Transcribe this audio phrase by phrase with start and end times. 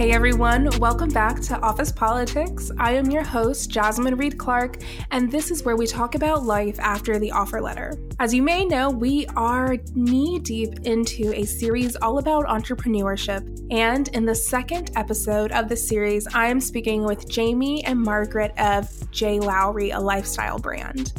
[0.00, 2.70] Hey everyone, welcome back to Office Politics.
[2.78, 4.78] I am your host, Jasmine Reed Clark,
[5.10, 7.94] and this is where we talk about life after the offer letter.
[8.18, 14.08] As you may know, we are knee deep into a series all about entrepreneurship, and
[14.08, 19.10] in the second episode of the series, I am speaking with Jamie and Margaret of
[19.10, 19.38] J.
[19.38, 21.12] Lowry, a lifestyle brand.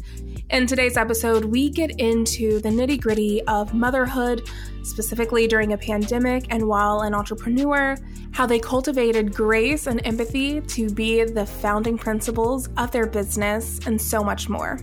[0.51, 4.49] In today's episode, we get into the nitty gritty of motherhood,
[4.83, 7.95] specifically during a pandemic and while an entrepreneur,
[8.33, 14.01] how they cultivated grace and empathy to be the founding principles of their business, and
[14.01, 14.77] so much more.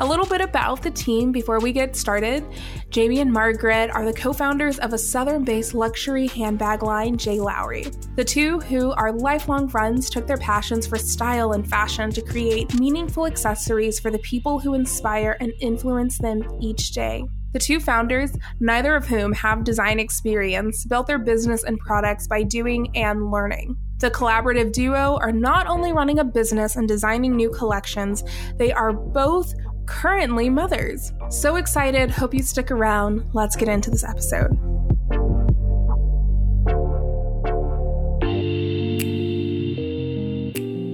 [0.00, 2.44] A little bit about the team before we get started.
[2.88, 7.40] Jamie and Margaret are the co founders of a southern based luxury handbag line, J.
[7.40, 7.86] Lowry.
[8.14, 12.78] The two, who are lifelong friends, took their passions for style and fashion to create
[12.78, 17.24] meaningful accessories for the people who inspire and influence them each day.
[17.52, 22.44] The two founders, neither of whom have design experience, built their business and products by
[22.44, 23.76] doing and learning.
[23.98, 28.22] The collaborative duo are not only running a business and designing new collections,
[28.56, 29.52] they are both
[29.88, 31.12] currently mothers.
[31.30, 33.24] So excited, hope you stick around.
[33.32, 34.52] Let's get into this episode.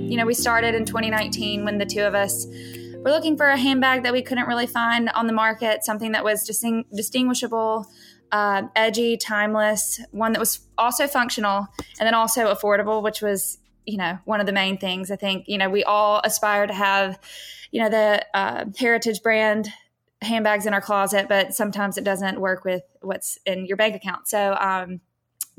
[0.09, 2.47] You know, we started in 2019 when the two of us
[3.05, 6.23] were looking for a handbag that we couldn't really find on the market, something that
[6.23, 7.87] was disting- distinguishable,
[8.31, 11.67] uh, edgy, timeless, one that was also functional,
[11.99, 15.11] and then also affordable, which was, you know, one of the main things.
[15.11, 17.19] I think, you know, we all aspire to have
[17.75, 19.69] you know the uh, heritage brand
[20.23, 24.29] handbags in our closet, but sometimes it doesn't work with what's in your bank account.
[24.29, 25.01] So um,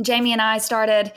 [0.01, 1.11] Jamie and I started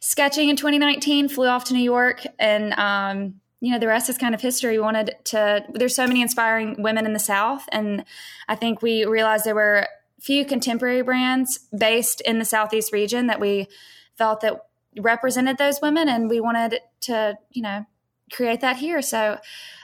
[0.00, 4.16] sketching in 2019, flew off to New York, and um, you know the rest is
[4.16, 4.78] kind of history.
[4.78, 5.66] We wanted to.
[5.74, 8.06] There's so many inspiring women in the South, and
[8.48, 9.86] I think we realized there were
[10.18, 13.68] few contemporary brands based in the Southeast region that we
[14.16, 14.64] felt that
[14.98, 17.84] represented those women, and we wanted to, you know,
[18.32, 19.02] create that here.
[19.02, 19.38] So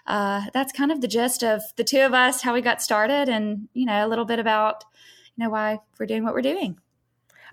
[0.07, 3.29] uh, that's kind of the gist of the two of us, how we got started,
[3.29, 4.85] and you know a little bit about
[5.37, 6.79] you know why we're doing what we're doing.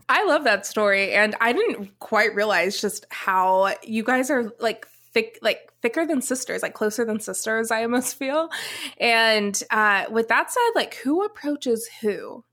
[0.10, 4.88] I love that story, and I didn't quite realize just how you guys are like
[5.14, 7.72] thick, like thicker than sisters, like closer than sisters.
[7.72, 8.50] I almost feel.
[9.00, 12.44] And uh, with that said, like who approaches who?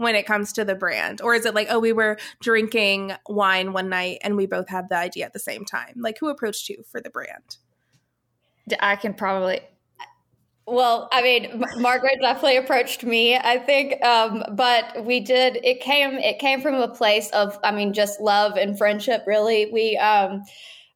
[0.00, 1.20] when it comes to the brand?
[1.20, 4.88] Or is it like, oh, we were drinking wine one night and we both had
[4.88, 5.92] the idea at the same time?
[5.96, 7.58] Like, who approached you for the brand?
[8.80, 9.60] I can probably.
[10.66, 13.36] Well, I mean, Margaret definitely approached me.
[13.36, 15.58] I think, um, but we did.
[15.64, 16.12] It came.
[16.12, 19.24] It came from a place of, I mean, just love and friendship.
[19.26, 19.96] Really, we.
[19.96, 20.44] Um,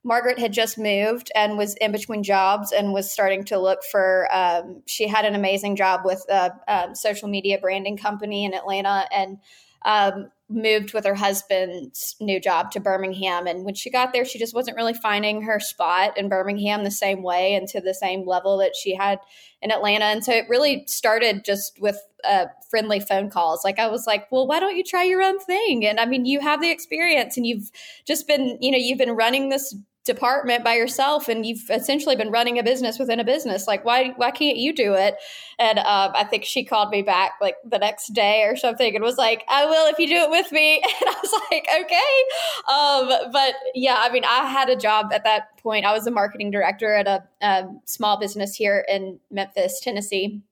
[0.06, 4.28] Margaret had just moved and was in between jobs and was starting to look for.
[4.30, 9.06] Um, she had an amazing job with a, a, social media branding company in Atlanta,
[9.10, 9.38] and
[9.86, 13.46] um, moved with her husband's new job to Birmingham.
[13.46, 16.90] And when she got there, she just wasn't really finding her spot in Birmingham the
[16.90, 19.20] same way and to the same level that she had
[19.62, 20.04] in Atlanta.
[20.04, 23.64] And so it really started just with uh, friendly phone calls.
[23.64, 25.86] Like I was like, well, why don't you try your own thing?
[25.86, 27.70] And I mean, you have the experience and you've
[28.06, 29.74] just been, you know, you've been running this
[30.04, 34.12] department by yourself and you've essentially been running a business within a business like why
[34.16, 35.16] why can't you do it?
[35.58, 39.02] And um, i think she called me back like the next day or something and
[39.02, 40.82] was like i will if you do it with me.
[41.00, 43.22] And i was like okay.
[43.24, 45.86] Um, but yeah i mean i had a job at that point.
[45.86, 50.42] I was a marketing director at a, a small business here in memphis tennessee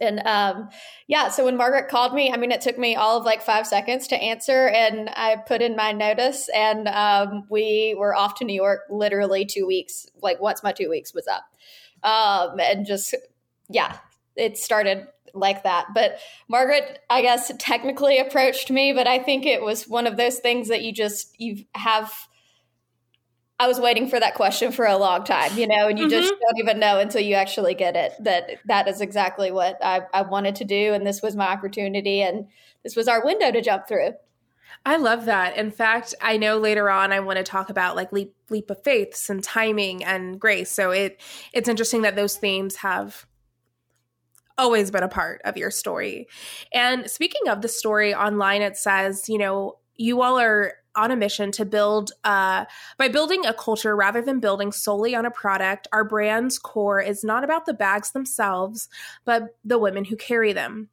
[0.00, 0.68] and um,
[1.06, 3.66] yeah, so when Margaret called me, I mean, it took me all of like five
[3.66, 8.44] seconds to answer, and I put in my notice, and um, we were off to
[8.44, 11.44] New York literally two weeks, like once my two weeks was up.
[12.02, 13.14] Um, and just,
[13.68, 13.98] yeah,
[14.36, 15.86] it started like that.
[15.94, 20.38] But Margaret, I guess, technically approached me, but I think it was one of those
[20.38, 22.12] things that you just, you have
[23.60, 26.10] I was waiting for that question for a long time, you know, and you mm-hmm.
[26.10, 30.02] just don't even know until you actually get it that that is exactly what I,
[30.14, 30.94] I wanted to do.
[30.94, 32.46] And this was my opportunity and
[32.84, 34.12] this was our window to jump through.
[34.86, 35.56] I love that.
[35.56, 38.82] In fact, I know later on I want to talk about like leap leap of
[38.84, 40.70] faiths and timing and grace.
[40.70, 41.20] So it
[41.52, 43.26] it's interesting that those themes have
[44.56, 46.28] always been a part of your story.
[46.72, 51.16] And speaking of the story online, it says, you know, you all are on a
[51.16, 52.64] mission to build uh,
[52.96, 57.24] by building a culture rather than building solely on a product our brand's core is
[57.24, 58.88] not about the bags themselves
[59.24, 60.88] but the women who carry them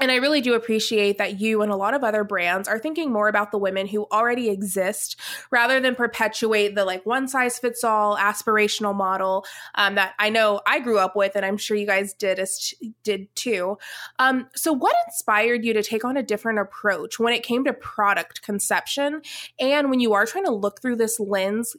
[0.00, 3.12] and I really do appreciate that you and a lot of other brands are thinking
[3.12, 5.18] more about the women who already exist
[5.50, 10.60] rather than perpetuate the like one size fits all aspirational model um, that I know
[10.66, 13.78] I grew up with, and I'm sure you guys did as did too.
[14.18, 17.72] Um, so, what inspired you to take on a different approach when it came to
[17.72, 19.22] product conception,
[19.58, 21.76] and when you are trying to look through this lens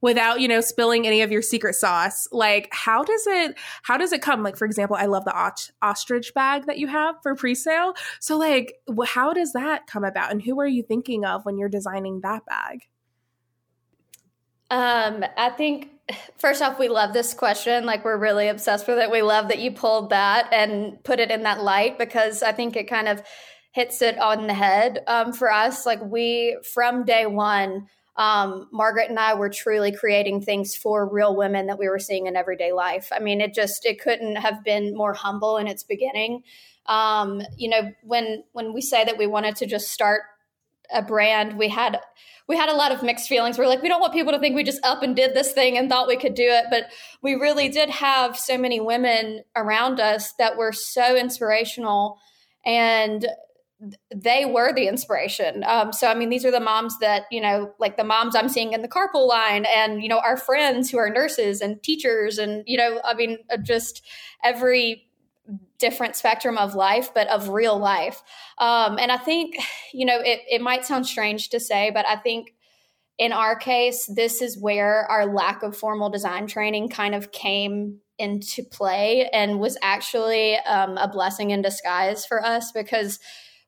[0.00, 4.12] without you know spilling any of your secret sauce like how does it how does
[4.12, 4.42] it come?
[4.42, 5.52] Like for example i love the
[5.82, 7.94] ostrich bag that you have for pre-sale.
[8.20, 8.74] So like
[9.06, 10.30] how does that come about?
[10.30, 12.88] And who are you thinking of when you're designing that bag?
[14.70, 15.90] Um i think
[16.38, 17.84] first off we love this question.
[17.84, 19.10] Like we're really obsessed with it.
[19.10, 22.76] We love that you pulled that and put it in that light because i think
[22.76, 23.22] it kind of
[23.72, 25.86] hits it on the head um, for us.
[25.86, 27.86] Like we from day one
[28.18, 32.26] um, Margaret and I were truly creating things for real women that we were seeing
[32.26, 33.08] in everyday life.
[33.12, 36.42] I mean, it just it couldn't have been more humble in its beginning.
[36.86, 40.22] Um, you know, when when we say that we wanted to just start
[40.92, 42.00] a brand, we had
[42.48, 43.56] we had a lot of mixed feelings.
[43.56, 45.52] We are like, we don't want people to think we just up and did this
[45.52, 46.86] thing and thought we could do it, but
[47.22, 52.18] we really did have so many women around us that were so inspirational
[52.64, 53.26] and
[54.14, 55.62] they were the inspiration.
[55.64, 58.48] Um, so, I mean, these are the moms that, you know, like the moms I'm
[58.48, 62.38] seeing in the carpool line and, you know, our friends who are nurses and teachers
[62.38, 64.04] and, you know, I mean, uh, just
[64.42, 65.04] every
[65.78, 68.22] different spectrum of life, but of real life.
[68.58, 69.56] Um, and I think,
[69.92, 72.54] you know, it, it might sound strange to say, but I think
[73.16, 77.98] in our case, this is where our lack of formal design training kind of came
[78.18, 83.20] into play and was actually um, a blessing in disguise for us because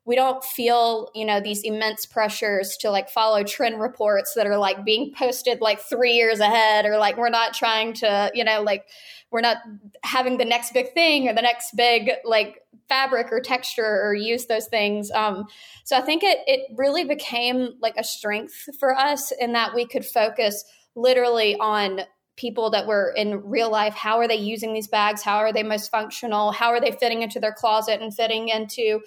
[0.05, 4.57] we don't feel you know these immense pressures to like follow trend reports that are
[4.57, 8.61] like being posted like three years ahead or like we're not trying to you know
[8.61, 8.85] like
[9.31, 9.57] we're not
[10.03, 12.59] having the next big thing or the next big like
[12.89, 15.09] fabric or texture or use those things.
[15.11, 15.45] Um,
[15.83, 19.85] so i think it it really became like a strength for us in that we
[19.85, 20.63] could focus
[20.95, 22.01] literally on
[22.37, 23.93] people that were in real life.
[23.93, 25.21] How are they using these bags?
[25.21, 26.51] How are they most functional?
[26.51, 29.01] How are they fitting into their closet and fitting into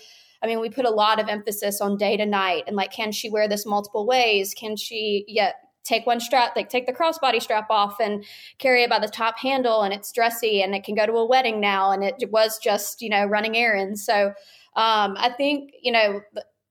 [0.44, 3.12] I mean, we put a lot of emphasis on day to night and like, can
[3.12, 4.52] she wear this multiple ways?
[4.52, 5.52] Can she, yeah,
[5.84, 8.22] take one strap, like take the crossbody strap off and
[8.58, 11.26] carry it by the top handle and it's dressy and it can go to a
[11.26, 11.90] wedding now.
[11.90, 14.04] And it was just, you know, running errands.
[14.04, 14.34] So
[14.76, 16.20] um, I think, you know,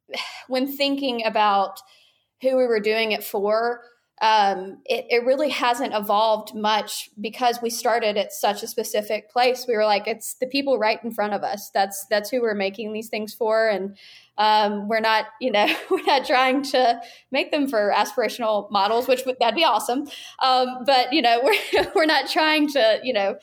[0.48, 1.80] when thinking about
[2.44, 3.82] who we were doing it for,
[4.22, 9.66] um, it, it really hasn't evolved much because we started at such a specific place.
[9.68, 11.72] We were like, it's the people right in front of us.
[11.74, 13.98] That's that's who we're making these things for, and
[14.38, 17.02] um, we're not, you know, we're not trying to
[17.32, 20.08] make them for aspirational models, which that'd be awesome.
[20.42, 21.42] Um, but you know,
[21.74, 23.38] we're we're not trying to, you know,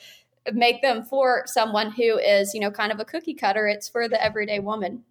[0.53, 3.67] make them for someone who is, you know, kind of a cookie cutter.
[3.67, 5.03] It's for the everyday woman.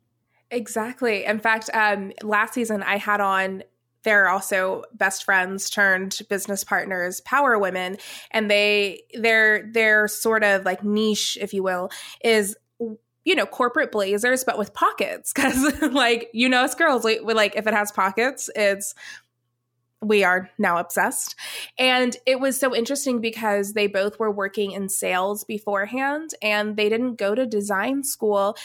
[0.51, 1.25] Exactly.
[1.25, 3.63] In fact, um, last season I had on
[4.03, 7.97] they're also best friends turned business partners power women
[8.31, 11.91] and they their their sort of like niche if you will
[12.23, 12.57] is
[13.25, 17.35] you know corporate blazers but with pockets because like you know us girls we, we
[17.35, 18.95] like if it has pockets it's
[20.03, 21.37] we are now obsessed.
[21.79, 26.89] And it was so interesting because they both were working in sales beforehand and they
[26.89, 28.57] didn't go to design school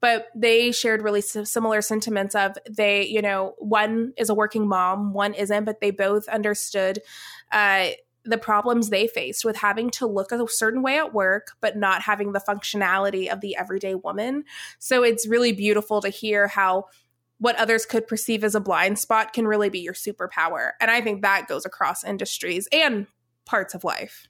[0.00, 5.12] but they shared really similar sentiments of they you know one is a working mom
[5.12, 7.00] one isn't but they both understood
[7.52, 7.88] uh,
[8.26, 12.02] the problems they faced with having to look a certain way at work but not
[12.02, 14.44] having the functionality of the everyday woman.
[14.78, 16.86] So it's really beautiful to hear how
[17.38, 20.72] what others could perceive as a blind spot can really be your superpower.
[20.80, 23.06] And i think that goes across industries and
[23.44, 24.28] parts of life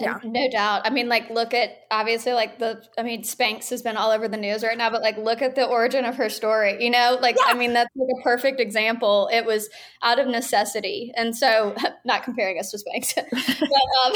[0.00, 0.18] yeah.
[0.24, 0.82] No doubt.
[0.84, 4.26] I mean, like, look at obviously, like, the, I mean, Spanx has been all over
[4.26, 7.18] the news right now, but like, look at the origin of her story, you know?
[7.20, 7.52] Like, yeah.
[7.52, 9.28] I mean, that's like a perfect example.
[9.30, 9.68] It was
[10.02, 11.12] out of necessity.
[11.14, 11.74] And so,
[12.06, 13.72] not comparing us to Spanx, but,
[14.06, 14.12] um,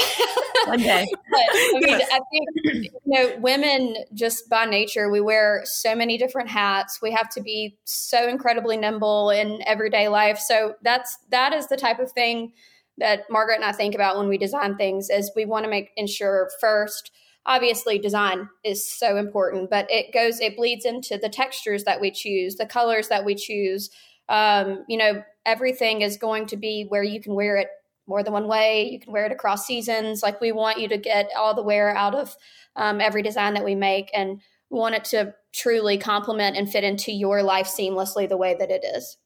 [0.65, 1.05] one day.
[1.29, 2.09] but I mean, yes.
[2.11, 6.99] I think, you know, women just by nature, we wear so many different hats.
[7.03, 10.39] We have to be so incredibly nimble in everyday life.
[10.39, 12.53] So, that's, that is the type of thing
[12.97, 15.91] that Margaret and I think about when we design things is we want to make
[15.95, 17.11] ensure first
[17.45, 22.11] obviously design is so important but it goes it bleeds into the textures that we
[22.11, 23.89] choose the colors that we choose.
[24.29, 27.69] Um, you know everything is going to be where you can wear it
[28.07, 30.97] more than one way you can wear it across seasons like we want you to
[30.97, 32.35] get all the wear out of
[32.75, 37.11] um, every design that we make and want it to truly complement and fit into
[37.11, 39.17] your life seamlessly the way that it is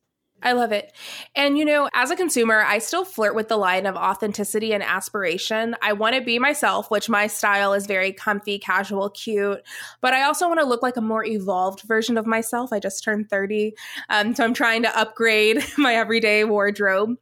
[0.44, 0.92] I love it.
[1.36, 4.82] And, you know, as a consumer, I still flirt with the line of authenticity and
[4.82, 5.76] aspiration.
[5.82, 9.62] I want to be myself, which my style is very comfy, casual, cute,
[10.02, 12.74] but I also want to look like a more evolved version of myself.
[12.74, 13.74] I just turned 30,
[14.10, 17.18] um, so I'm trying to upgrade my everyday wardrobe.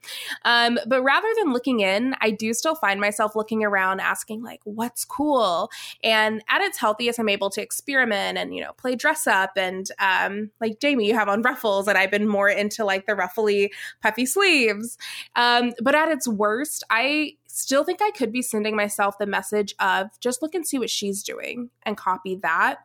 [0.46, 4.62] Um, but rather than looking in, I do still find myself looking around asking, like,
[4.64, 5.70] what's cool?
[6.04, 9.52] And at its healthiest, I'm able to experiment and, you know, play dress up.
[9.58, 13.16] And um, like Jamie, you have on ruffles, and I've been more into like the
[13.16, 14.98] ruffly, puffy sleeves.
[15.36, 19.76] Um, but at its worst, I still think I could be sending myself the message
[19.80, 22.78] of just look and see what she's doing and copy that.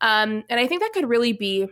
[0.00, 1.68] Um, and I think that could really be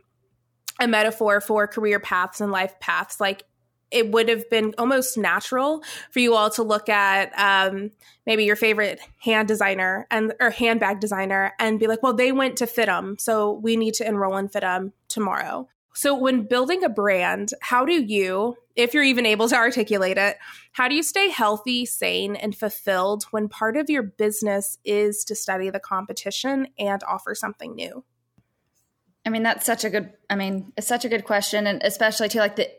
[0.81, 3.21] a metaphor for career paths and life paths.
[3.21, 3.45] Like
[3.91, 7.91] it would have been almost natural for you all to look at um,
[8.27, 12.57] maybe your favorite hand designer and or handbag designer and be like, well, they went
[12.59, 15.69] to FIDM, so we need to enroll in FIDM tomorrow.
[15.95, 20.37] So, when building a brand, how do you, if you're even able to articulate it,
[20.73, 25.35] how do you stay healthy, sane, and fulfilled when part of your business is to
[25.35, 28.05] study the competition and offer something new?
[29.27, 31.67] I mean, that's such a good, I mean, it's such a good question.
[31.67, 32.71] And especially to like the,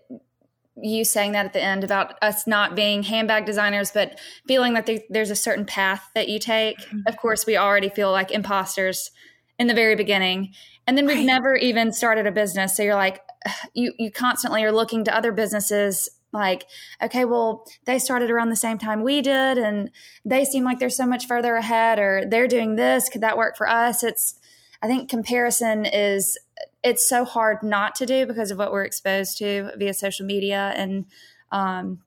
[0.82, 4.90] you saying that at the end about us not being handbag designers, but feeling that
[5.10, 6.80] there's a certain path that you take.
[6.80, 7.02] Mm-hmm.
[7.08, 9.12] Of course, we already feel like imposters
[9.60, 10.54] in the very beginning
[10.92, 11.26] and then we've right.
[11.26, 12.76] never even started a business.
[12.76, 13.22] So you're like
[13.74, 16.66] you you constantly are looking to other businesses like
[17.02, 19.90] okay well they started around the same time we did and
[20.24, 23.56] they seem like they're so much further ahead or they're doing this could that work
[23.56, 24.04] for us?
[24.04, 24.38] It's
[24.82, 26.38] i think comparison is
[26.84, 30.74] it's so hard not to do because of what we're exposed to via social media.
[30.76, 31.06] And
[31.52, 32.02] um,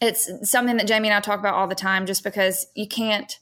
[0.00, 3.38] it's something that jamie and i talk about all the time just because you can't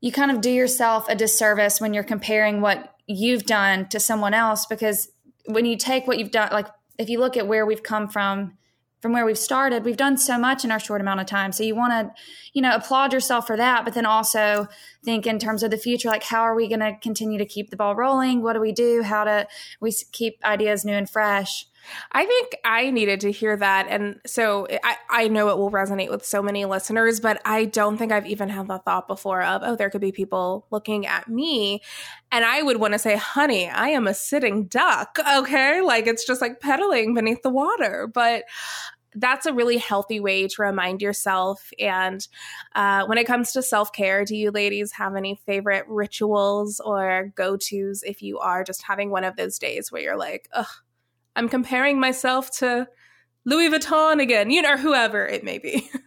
[0.00, 4.34] you kind of do yourself a disservice when you're comparing what you've done to someone
[4.34, 5.08] else because
[5.46, 6.66] when you take what you've done like
[6.98, 8.56] if you look at where we've come from
[9.00, 11.52] from where we've started we've done so much in our short amount of time.
[11.52, 12.22] So you want to
[12.52, 14.66] you know applaud yourself for that but then also
[15.04, 17.70] think in terms of the future like how are we going to continue to keep
[17.70, 19.46] the ball rolling what do we do how to
[19.80, 21.66] we keep ideas new and fresh
[22.12, 23.86] I think I needed to hear that.
[23.88, 27.96] And so I, I know it will resonate with so many listeners, but I don't
[27.96, 31.28] think I've even had the thought before of, oh, there could be people looking at
[31.28, 31.82] me.
[32.32, 35.18] And I would want to say, honey, I am a sitting duck.
[35.36, 35.80] Okay.
[35.80, 38.08] Like it's just like pedaling beneath the water.
[38.12, 38.44] But
[39.16, 41.70] that's a really healthy way to remind yourself.
[41.78, 42.26] And
[42.74, 47.32] uh, when it comes to self care, do you ladies have any favorite rituals or
[47.34, 50.66] go tos if you are just having one of those days where you're like, ugh,
[51.34, 52.88] I'm comparing myself to
[53.44, 55.90] Louis Vuitton again, you know, or whoever it may be.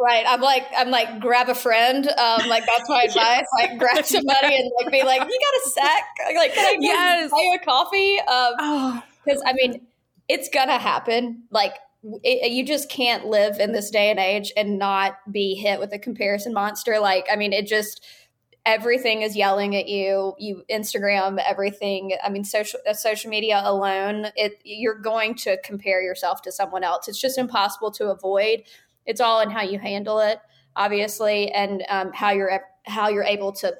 [0.00, 0.24] Right.
[0.26, 2.06] I'm like, I'm like, grab a friend.
[2.06, 3.46] Um, like that's my advice.
[3.58, 6.36] Like grab somebody and like be like, you got a sec?
[6.36, 7.30] Like, can I yes.
[7.30, 8.18] buy you a coffee?
[8.18, 9.48] Um, because oh.
[9.48, 9.86] I mean,
[10.28, 11.44] it's gonna happen.
[11.50, 11.74] Like
[12.22, 15.92] it, you just can't live in this day and age and not be hit with
[15.92, 16.98] a comparison monster.
[16.98, 18.04] Like, I mean, it just,
[18.66, 20.34] everything is yelling at you.
[20.38, 22.16] You instagram everything.
[22.22, 26.84] I mean social uh, social media alone it you're going to compare yourself to someone
[26.84, 27.08] else.
[27.08, 28.62] It's just impossible to avoid.
[29.06, 30.38] It's all in how you handle it
[30.76, 33.74] obviously and um, how you're how you're able to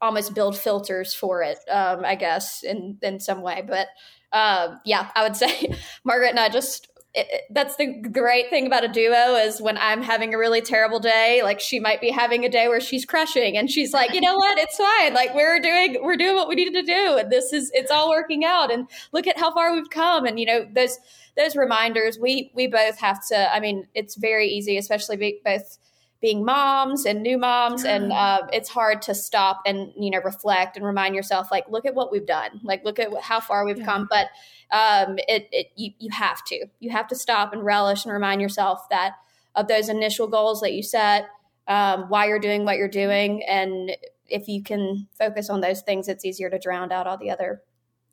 [0.00, 3.62] almost build filters for it um, i guess in in some way.
[3.66, 3.88] But
[4.32, 5.74] uh, yeah i would say
[6.04, 10.02] margaret and i just it, that's the great thing about a duo is when I'm
[10.02, 13.56] having a really terrible day, like she might be having a day where she's crushing
[13.56, 15.12] and she's like, you know what, it's fine.
[15.12, 17.16] Like we're doing, we're doing what we needed to do.
[17.16, 18.72] And this is, it's all working out.
[18.72, 20.24] And look at how far we've come.
[20.24, 20.98] And, you know, those,
[21.36, 25.78] those reminders, we, we both have to, I mean, it's very easy, especially both
[26.20, 30.76] being moms and new moms and uh, it's hard to stop and you know reflect
[30.76, 32.60] and remind yourself like look at what we've done.
[32.62, 33.84] Like look at how far we've yeah.
[33.84, 34.08] come.
[34.10, 34.26] But
[34.70, 36.66] um, it, it you, you have to.
[36.78, 39.14] You have to stop and relish and remind yourself that
[39.54, 41.28] of those initial goals that you set
[41.66, 43.92] um, why you're doing what you're doing and
[44.28, 47.62] if you can focus on those things it's easier to drown out all the other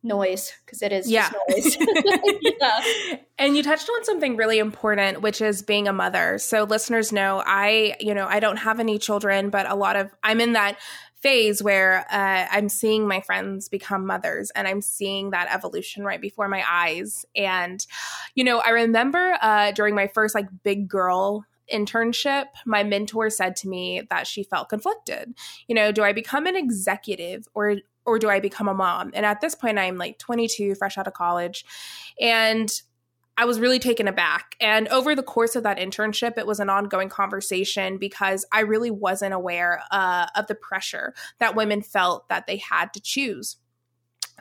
[0.03, 1.31] noise because it is yeah.
[1.49, 1.77] noise.
[2.41, 3.17] yeah.
[3.37, 6.37] And you touched on something really important, which is being a mother.
[6.37, 10.11] So listeners know I, you know, I don't have any children, but a lot of
[10.23, 10.77] I'm in that
[11.21, 16.21] phase where uh, I'm seeing my friends become mothers and I'm seeing that evolution right
[16.21, 17.25] before my eyes.
[17.35, 17.85] And,
[18.35, 23.55] you know, I remember uh, during my first like big girl internship, my mentor said
[23.57, 25.33] to me that she felt conflicted.
[25.67, 27.77] You know, do I become an executive or
[28.07, 29.11] or do I become a mom?
[29.13, 31.65] And at this point I'm like 22, fresh out of college.
[32.19, 32.71] And
[33.39, 34.55] I was really taken aback.
[34.59, 38.89] And over the course of that internship, it was an ongoing conversation because I really
[38.89, 43.57] wasn't aware uh, of the pressure that women felt that they had to choose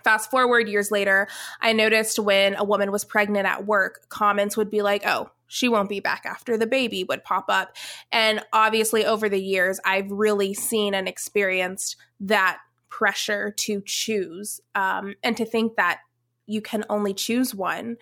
[0.06, 1.26] Fast forward years later,
[1.60, 5.68] I noticed when a woman was pregnant at work, comments would be like, oh, she
[5.68, 7.76] won't be back after the baby would pop up.
[8.12, 15.14] And obviously, over the years, I've really seen and experienced that pressure to choose um,
[15.22, 16.00] and to think that
[16.46, 17.96] you can only choose one.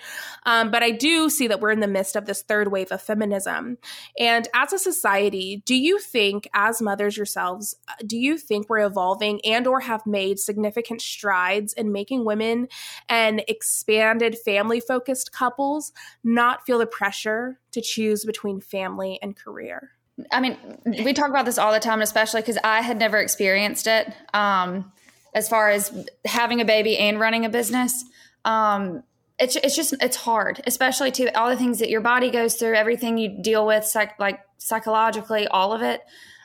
[0.44, 3.00] Um, but I do see that we're in the midst of this third wave of
[3.00, 3.78] feminism.
[4.18, 7.74] And as a society, do you think, as mothers yourselves,
[8.06, 12.68] do you think we're evolving and or have made significant strides in making women
[13.08, 19.93] and expanded family focused couples not feel the pressure to choose between family and career?
[20.30, 23.87] I mean, we talk about this all the time, especially because I had never experienced
[23.87, 24.92] it um,
[25.35, 28.04] as far as having a baby and running a business
[28.44, 29.02] um,
[29.38, 32.75] it's it's just it's hard, especially to all the things that your body goes through,
[32.75, 36.02] everything you deal with, psych, like psychologically, all of it.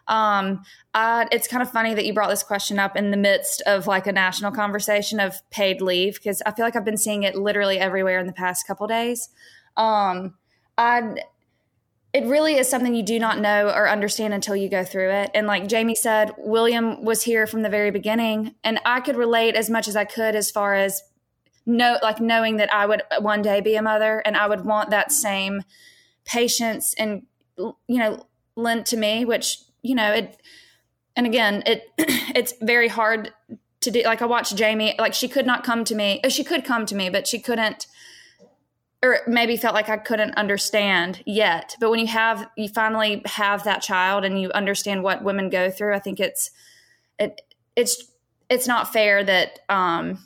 [0.08, 0.64] Um,
[0.96, 3.86] I, it's kind of funny that you brought this question up in the midst of
[3.86, 7.36] like a national conversation of paid leave because I feel like I've been seeing it
[7.36, 9.30] literally everywhere in the past couple days.
[9.78, 10.34] Um,
[10.80, 11.18] I
[12.12, 15.32] it really is something you do not know or understand until you go through it.
[15.36, 19.56] And like Jamie said, William was here from the very beginning, and I could relate
[19.56, 21.04] as much as I could as far as
[21.66, 24.90] know like knowing that I would one day be a mother and I would want
[24.90, 25.62] that same
[26.26, 27.24] patience and
[27.58, 28.26] you know
[28.56, 30.42] lent to me which you know it
[31.16, 33.32] and again it it's very hard
[33.82, 36.66] to do like I watched Jamie like she could not come to me she could
[36.66, 37.88] come to me but she couldn't
[39.02, 43.64] or maybe felt like I couldn't understand yet but when you have you finally have
[43.64, 46.52] that child and you understand what women go through I think it's
[47.18, 47.42] it
[47.76, 48.04] it's
[48.50, 50.20] it's not fair that um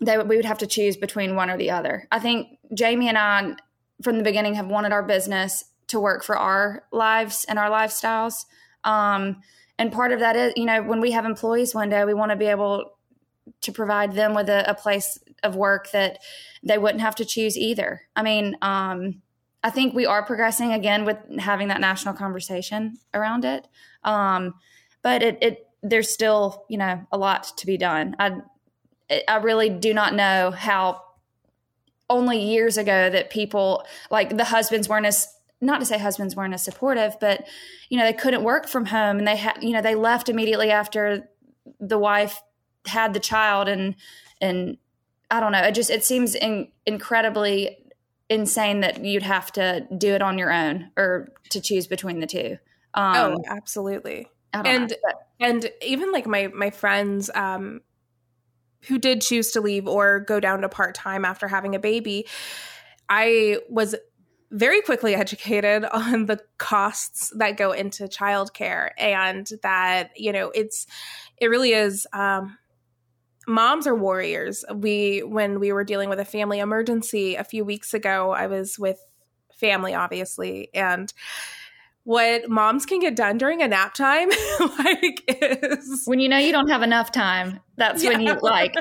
[0.00, 2.06] they we would have to choose between one or the other.
[2.10, 3.54] I think Jamie and I
[4.02, 8.44] from the beginning have wanted our business to work for our lives and our lifestyles.
[8.82, 9.42] Um,
[9.78, 12.30] and part of that is, you know, when we have employees one day, we want
[12.30, 12.93] to be able
[13.62, 16.18] to provide them with a, a place of work that
[16.62, 18.02] they wouldn't have to choose either.
[18.16, 19.22] I mean, um,
[19.62, 23.66] I think we are progressing again with having that national conversation around it.
[24.02, 24.54] Um,
[25.02, 28.16] but it, it, there's still, you know, a lot to be done.
[28.18, 28.40] I,
[29.28, 31.02] I really do not know how
[32.10, 35.28] only years ago that people like the husbands weren't as
[35.60, 37.46] not to say husbands weren't as supportive, but
[37.88, 40.70] you know they couldn't work from home and they had you know they left immediately
[40.70, 41.28] after
[41.80, 42.42] the wife
[42.86, 43.94] had the child and
[44.40, 44.76] and
[45.30, 47.78] I don't know it just it seems in, incredibly
[48.28, 52.26] insane that you'd have to do it on your own or to choose between the
[52.26, 52.58] two.
[52.94, 54.28] Um, oh, absolutely.
[54.52, 54.96] and know,
[55.40, 57.80] and even like my my friends um
[58.86, 62.26] who did choose to leave or go down to part time after having a baby,
[63.08, 63.94] I was
[64.50, 70.86] very quickly educated on the costs that go into childcare and that you know it's
[71.38, 72.56] it really is um,
[73.46, 74.64] moms are warriors.
[74.74, 78.78] We when we were dealing with a family emergency a few weeks ago i was
[78.78, 78.98] with
[79.58, 81.12] family obviously and
[82.04, 84.28] what moms can get done during a nap time
[84.78, 88.10] like is when you know you don't have enough time that's yeah.
[88.10, 88.74] when you like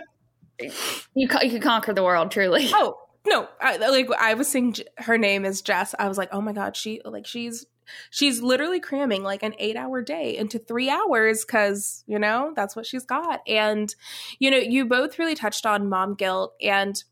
[0.59, 0.71] you
[1.15, 2.69] you can conquer the world truly.
[2.73, 5.95] Oh no I, like i was saying her name is jess.
[5.97, 7.65] I was like oh my god she like she's
[8.09, 12.75] she's literally cramming like an eight hour day into three hours because you know that's
[12.75, 13.95] what she's got and
[14.39, 17.03] you know you both really touched on mom guilt and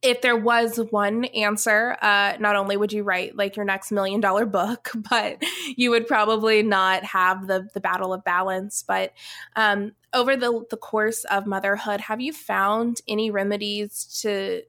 [0.00, 4.20] if there was one answer, uh, not only would you write like your next million
[4.20, 5.42] dollar book, but
[5.76, 8.84] you would probably not have the the battle of balance.
[8.86, 9.12] But
[9.56, 14.62] um, over the the course of motherhood, have you found any remedies to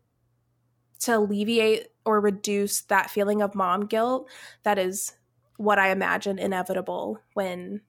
[1.01, 4.27] to alleviate or reduce that feeling of mom guilt?
[4.63, 5.13] That is
[5.57, 7.81] what I imagine inevitable when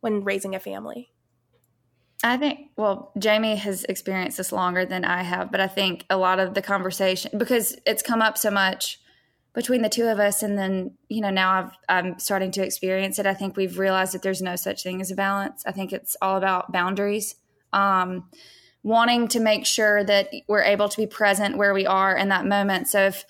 [0.00, 1.10] when raising a family.
[2.22, 6.16] I think, well, Jamie has experienced this longer than I have, but I think a
[6.16, 9.00] lot of the conversation, because it's come up so much
[9.54, 13.18] between the two of us, and then, you know, now I've, I'm starting to experience
[13.18, 13.26] it.
[13.26, 15.62] I think we've realized that there's no such thing as a balance.
[15.66, 17.34] I think it's all about boundaries.
[17.72, 18.30] Um,
[18.84, 22.46] wanting to make sure that we're able to be present where we are in that
[22.46, 22.86] moment.
[22.86, 23.24] So if,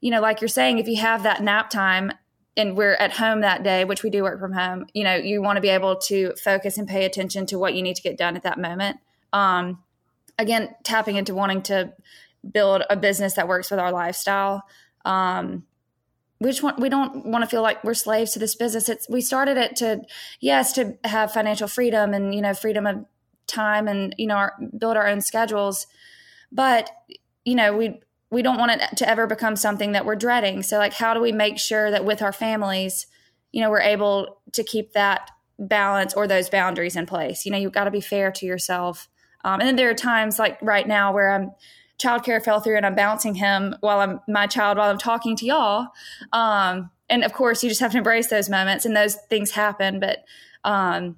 [0.00, 2.12] you know, like you're saying, if you have that nap time
[2.56, 5.40] and we're at home that day, which we do work from home, you know, you
[5.40, 8.18] want to be able to focus and pay attention to what you need to get
[8.18, 8.96] done at that moment.
[9.32, 9.78] Um,
[10.38, 11.92] again, tapping into wanting to
[12.52, 14.64] build a business that works with our lifestyle.
[15.04, 15.66] Um,
[16.40, 18.88] we just want, we don't want to feel like we're slaves to this business.
[18.88, 20.02] It's, we started it to,
[20.40, 23.06] yes, to have financial freedom and, you know, freedom of
[23.46, 25.86] time and, you know, our, build our own schedules.
[26.52, 26.90] But,
[27.44, 30.62] you know, we, we don't want it to ever become something that we're dreading.
[30.62, 33.06] So like how do we make sure that with our families,
[33.52, 37.46] you know, we're able to keep that balance or those boundaries in place.
[37.46, 39.08] You know, you've got to be fair to yourself.
[39.44, 41.52] Um, and then there are times like right now where I'm
[41.98, 45.46] childcare fell through and I'm bouncing him while I'm my child while I'm talking to
[45.46, 45.88] y'all.
[46.32, 50.00] Um, and of course, you just have to embrace those moments and those things happen.
[50.00, 50.24] But
[50.64, 51.16] um,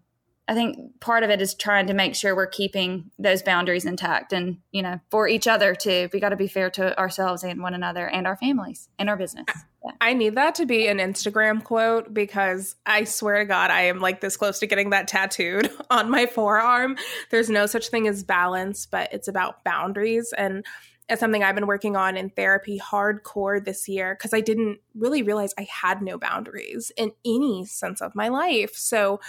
[0.49, 4.33] I think part of it is trying to make sure we're keeping those boundaries intact
[4.33, 6.09] and, you know, for each other too.
[6.11, 9.17] We got to be fair to ourselves and one another and our families and our
[9.17, 9.45] business.
[9.85, 9.93] Yeah.
[10.01, 14.01] I need that to be an Instagram quote because I swear to God, I am
[14.01, 16.97] like this close to getting that tattooed on my forearm.
[17.31, 20.33] There's no such thing as balance, but it's about boundaries.
[20.37, 20.65] And
[21.09, 25.23] it's something I've been working on in therapy hardcore this year because I didn't really
[25.23, 28.75] realize I had no boundaries in any sense of my life.
[28.75, 29.21] So,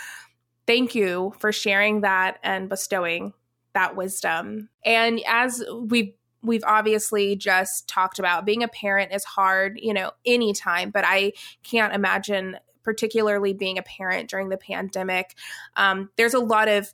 [0.69, 3.34] thank you for sharing that and bestowing
[3.73, 4.69] that wisdom.
[4.86, 10.12] And as we've we've obviously just talked about being a parent is hard, you know,
[10.27, 15.36] anytime, but I can't imagine particularly being a parent during the pandemic.
[15.75, 16.93] Um, there's a lot of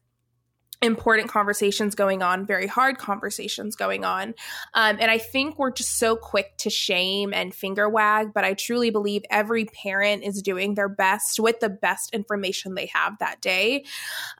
[0.82, 4.34] important conversations going on, very hard conversations going on.
[4.74, 8.54] Um, and I think we're just so quick to shame and finger wag, but I
[8.54, 13.42] truly believe every parent is doing their best with the best information they have that
[13.42, 13.86] day.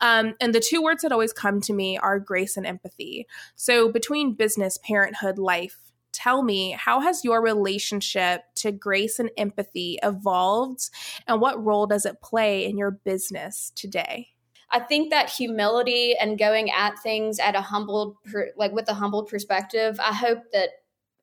[0.02, 3.28] Um, and the two words that always come to me are grace and empathy.
[3.56, 5.80] So between business, parenthood, life,
[6.12, 10.90] tell me how has your relationship to grace and empathy evolved
[11.28, 14.35] and what role does it play in your business today
[14.72, 18.18] I think that humility and going at things at a humbled,
[18.58, 20.70] like with a humbled perspective, I hope that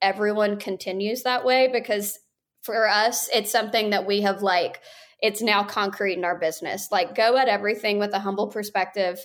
[0.00, 2.18] everyone continues that way because
[2.62, 4.80] for us, it's something that we have like,
[5.20, 6.88] it's now concrete in our business.
[6.90, 9.24] Like, go at everything with a humble perspective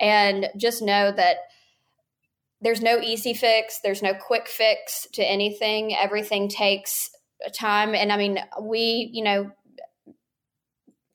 [0.00, 1.36] and just know that
[2.60, 5.94] there's no easy fix, there's no quick fix to anything.
[5.94, 7.10] Everything takes
[7.52, 7.94] time.
[7.94, 9.50] And I mean, we, you know,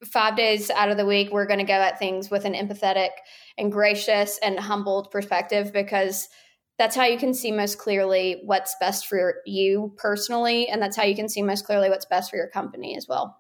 [0.05, 3.09] five days out of the week, we're going to go at things with an empathetic
[3.57, 6.27] and gracious and humbled perspective because
[6.77, 10.67] that's how you can see most clearly what's best for you personally.
[10.67, 13.37] And that's how you can see most clearly what's best for your company as well.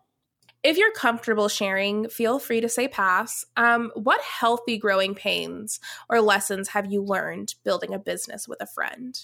[0.63, 3.43] If you're comfortable sharing, feel free to say pass.
[3.57, 8.67] Um, what healthy growing pains or lessons have you learned building a business with a
[8.67, 9.19] friend?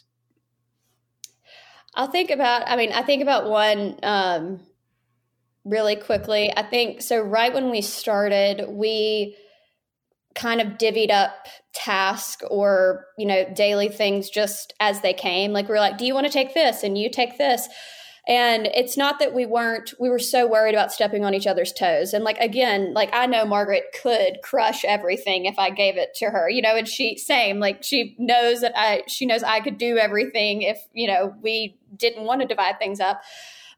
[1.94, 4.62] I'll think about, I mean, I think about one um,
[5.68, 6.52] really quickly.
[6.56, 7.20] I think so.
[7.20, 9.36] Right when we started, we
[10.36, 15.52] kind of divvied up task or you know daily things just as they came.
[15.52, 17.68] Like we are like, "Do you want to take this?" and you take this.
[18.28, 21.72] And it's not that we weren't, we were so worried about stepping on each other's
[21.72, 22.14] toes.
[22.14, 26.26] And like, again, like I know Margaret could crush everything if I gave it to
[26.26, 29.78] her, you know, and she, same, like she knows that I, she knows I could
[29.78, 33.22] do everything if, you know, we didn't want to divide things up.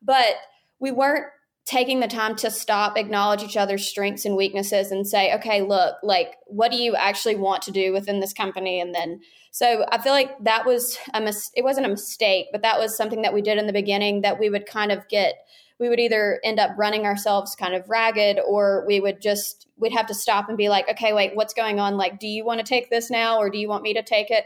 [0.02, 0.34] But
[0.80, 1.28] we weren't
[1.70, 5.98] taking the time to stop, acknowledge each other's strengths and weaknesses, and say, okay, look,
[6.02, 8.82] like, what do you actually want to do within this company?
[8.82, 12.64] And then, so I feel like that was a mis- it wasn't a mistake, but
[12.64, 15.36] that was something that we did in the beginning that we would kind of get.
[15.80, 19.94] We would either end up running ourselves kind of ragged, or we would just we'd
[19.94, 21.98] have to stop and be like, okay, wait, what's going on?
[21.98, 24.32] Like, do you want to take this now, or do you want me to take
[24.32, 24.46] it?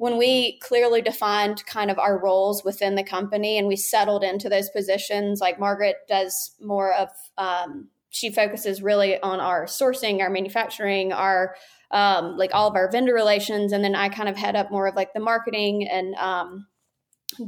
[0.00, 4.48] When we clearly defined kind of our roles within the company and we settled into
[4.48, 10.30] those positions, like Margaret does more of, um, she focuses really on our sourcing, our
[10.30, 11.54] manufacturing, our
[11.90, 14.86] um, like all of our vendor relations, and then I kind of head up more
[14.86, 16.66] of like the marketing and um,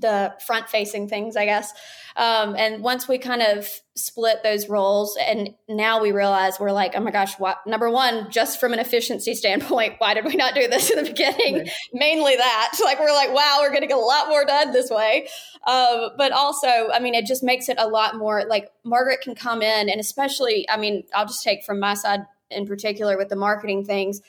[0.00, 1.72] the front facing things, I guess.
[2.16, 6.92] Um, and once we kind of split those roles, and now we realize we're like,
[6.94, 10.54] oh my gosh, what, number one, just from an efficiency standpoint, why did we not
[10.54, 11.58] do this in the beginning?
[11.58, 11.70] Right.
[11.92, 12.72] Mainly that.
[12.82, 15.28] Like, we're like, wow, we're going to get a lot more done this way.
[15.66, 19.34] Um, but also, I mean, it just makes it a lot more like Margaret can
[19.34, 23.28] come in, and especially, I mean, I'll just take from my side in particular with
[23.28, 24.20] the marketing things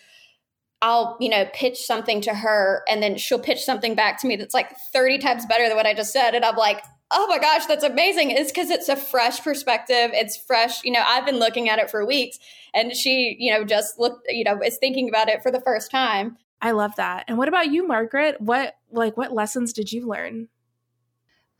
[0.83, 4.35] I'll, you know, pitch something to her and then she'll pitch something back to me
[4.35, 6.35] that's like 30 times better than what I just said.
[6.35, 8.31] And I'm like, oh my gosh, that's amazing.
[8.31, 10.11] It's because it's a fresh perspective.
[10.13, 10.83] It's fresh.
[10.83, 12.37] You know, I've been looking at it for weeks
[12.73, 15.89] and she, you know, just looked, you know, is thinking about it for the first
[15.89, 16.37] time.
[16.61, 17.23] I love that.
[17.29, 18.41] And what about you, Margaret?
[18.41, 20.49] What, like, what lessons did you learn?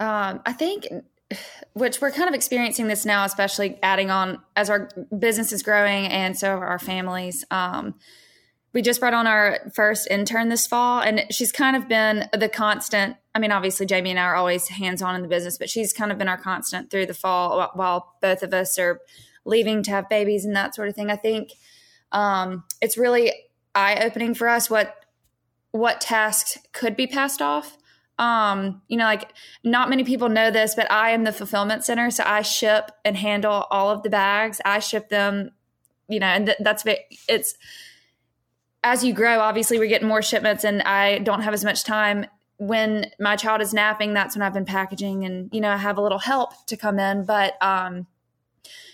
[0.02, 0.88] Um, I think
[1.74, 6.08] which we're kind of experiencing this now, especially adding on as our business is growing
[6.08, 7.46] and so are our families.
[7.50, 7.96] Um,
[8.74, 12.50] we just brought on our first intern this fall, and she's kind of been the
[12.50, 13.18] constant.
[13.36, 15.94] I mean, obviously, Jamie and I are always hands on in the business, but she's
[15.94, 19.00] kind of been our constant through the fall while both of us are
[19.46, 21.12] leaving to have babies and that sort of thing.
[21.12, 21.52] I think
[22.12, 23.32] um, it's really
[23.76, 24.96] eye opening for us what
[25.72, 27.78] what tasks could be passed off.
[28.20, 29.34] Um, you know, like
[29.64, 33.18] not many people know this, but I am the fulfillment center, so I ship and
[33.18, 34.62] handle all of the bags.
[34.66, 35.52] I ship them,
[36.08, 36.84] you know, and th- that's
[37.28, 37.56] it's
[38.84, 42.26] as you grow, obviously we're getting more shipments and I don't have as much time.
[42.58, 45.98] When my child is napping, that's when I've been packaging and, you know, I have
[45.98, 47.26] a little help to come in.
[47.26, 48.08] But um,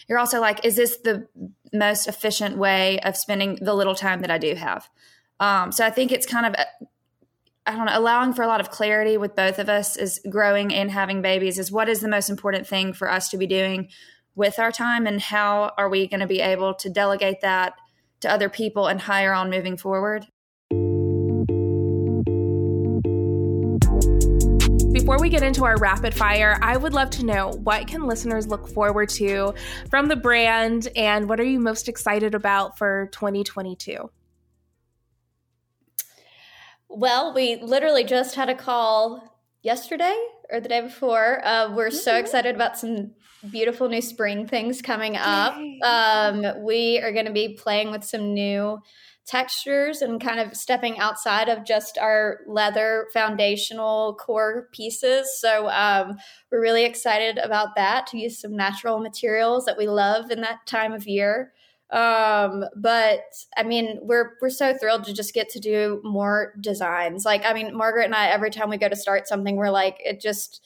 [0.07, 1.27] you're also like, is this the
[1.73, 4.89] most efficient way of spending the little time that I do have?
[5.39, 6.55] Um, so I think it's kind of,
[7.65, 10.73] I don't know, allowing for a lot of clarity with both of us is growing
[10.73, 13.89] and having babies is what is the most important thing for us to be doing
[14.35, 17.73] with our time and how are we going to be able to delegate that
[18.21, 20.27] to other people and higher on moving forward.
[24.91, 28.47] Before we get into our rapid fire, I would love to know what can listeners
[28.47, 29.53] look forward to
[29.89, 34.09] from the brand and what are you most excited about for 2022?
[36.89, 40.15] Well, we literally just had a call yesterday
[40.51, 41.45] or the day before.
[41.45, 41.95] Uh, we're mm-hmm.
[41.95, 43.11] so excited about some
[43.49, 45.55] beautiful new spring things coming up.
[45.83, 48.79] Um, we are going to be playing with some new
[49.25, 55.39] textures and kind of stepping outside of just our leather foundational core pieces.
[55.39, 56.17] So um,
[56.51, 60.65] we're really excited about that to use some natural materials that we love in that
[60.65, 61.53] time of year.
[61.91, 63.21] Um, but
[63.55, 67.25] I mean, we're we're so thrilled to just get to do more designs.
[67.25, 69.97] Like, I mean, Margaret and I, every time we go to start something, we're like,
[70.03, 70.61] it just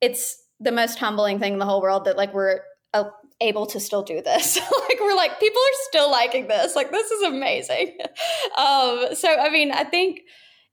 [0.00, 2.60] it's the most humbling thing in the whole world that like we're
[2.94, 3.04] uh,
[3.40, 4.56] able to still do this.
[4.88, 6.74] like we're like people are still liking this.
[6.74, 7.98] Like this is amazing.
[8.58, 10.20] um, so I mean, I think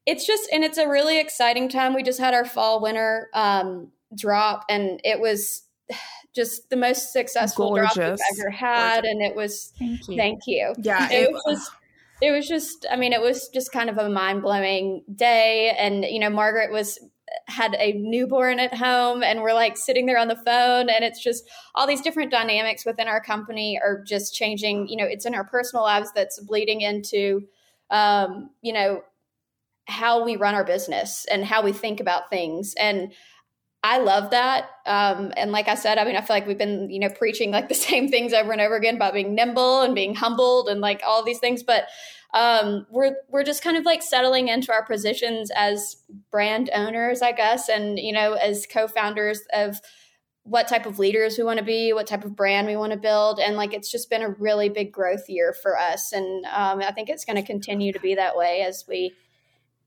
[0.06, 1.93] it's just and it's a really exciting time.
[1.93, 5.63] We just had our fall winter um, drop, and it was
[6.36, 7.93] just the most successful Gorgeous.
[7.93, 9.12] drop we've ever had, Gorgeous.
[9.12, 10.17] and it was thank you.
[10.17, 10.74] Thank you.
[10.80, 11.72] Yeah, it, it was.
[12.22, 15.76] It was just, I mean, it was just kind of a mind blowing day.
[15.78, 16.98] And, you know, Margaret was
[17.48, 21.22] had a newborn at home and we're like sitting there on the phone and it's
[21.22, 21.43] just
[21.76, 25.43] all these different dynamics within our company are just changing you know it's in our
[25.43, 27.41] personal lives that's bleeding into
[27.89, 29.02] um, you know
[29.88, 33.13] how we run our business and how we think about things and
[33.86, 34.69] I love that.
[34.86, 37.52] Um, and like I said, I mean, I feel like we've been, you know, preaching
[37.52, 40.80] like the same things over and over again about being nimble and being humbled and
[40.80, 41.63] like all these things.
[41.63, 41.88] But
[42.34, 45.98] um, we're we're just kind of like settling into our positions as
[46.32, 49.80] brand owners, I guess, and you know, as co-founders of
[50.46, 52.98] what type of leaders we want to be, what type of brand we want to
[52.98, 56.80] build, and like it's just been a really big growth year for us, and um,
[56.80, 59.13] I think it's going to continue to be that way as we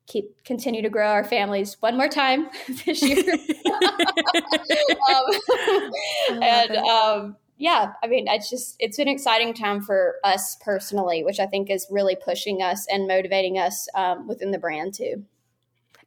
[0.07, 2.49] keep continue to grow our families one more time
[2.87, 3.19] this year.
[5.11, 11.25] um, and um, yeah, I mean, it's just it's an exciting time for us personally,
[11.25, 15.25] which I think is really pushing us and motivating us um, within the brand too.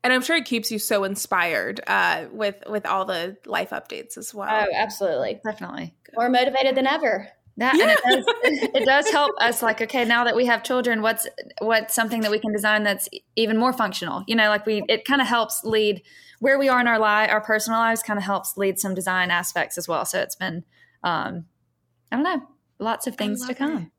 [0.04, 4.18] And I'm sure it keeps you so inspired uh, with with all the life updates
[4.18, 4.50] as well.
[4.50, 7.28] Oh, absolutely, definitely more motivated than ever.
[7.58, 7.96] That yeah.
[8.06, 9.62] and it does, it does help us.
[9.62, 11.28] Like, okay, now that we have children, what's
[11.62, 14.24] what's something that we can design that's even more functional?
[14.28, 16.04] You know, like we it kind of helps lead
[16.40, 19.32] where we are in our life, our personal lives, kind of helps lead some design
[19.32, 20.06] aspects as well.
[20.06, 20.64] So it's been
[21.04, 21.46] um,
[22.12, 22.48] I don't know,
[22.80, 23.78] lots of things to come.
[23.78, 23.92] It.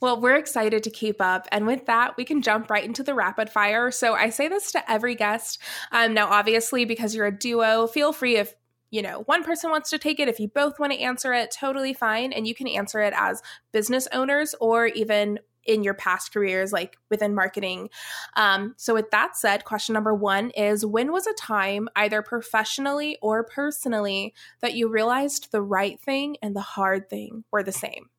[0.00, 1.46] Well, we're excited to keep up.
[1.52, 3.90] And with that, we can jump right into the rapid fire.
[3.90, 5.58] So I say this to every guest.
[5.92, 8.54] Um, now, obviously, because you're a duo, feel free if
[8.90, 10.28] you know, one person wants to take it.
[10.28, 12.32] If you both want to answer it, totally fine.
[12.32, 13.40] And you can answer it as
[13.72, 17.90] business owners or even in your past careers, like within marketing.
[18.36, 23.18] Um, so, with that said, question number one is When was a time, either professionally
[23.20, 28.10] or personally, that you realized the right thing and the hard thing were the same?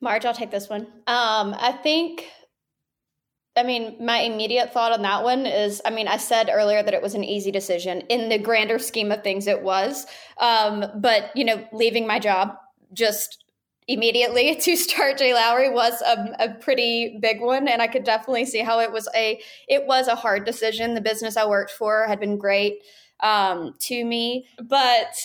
[0.00, 0.82] Marge, I'll take this one.
[1.06, 2.30] Um, I think,
[3.56, 6.94] I mean, my immediate thought on that one is I mean, I said earlier that
[6.94, 8.02] it was an easy decision.
[8.02, 10.06] In the grander scheme of things, it was.
[10.38, 12.56] Um, but, you know, leaving my job
[12.92, 13.44] just
[13.88, 15.34] immediately to start J.
[15.34, 19.08] Lowry was a, a, pretty big one, and I could definitely see how it was
[19.14, 20.94] a it was a hard decision.
[20.94, 22.82] The business I worked for had been great
[23.20, 25.16] um, to me, but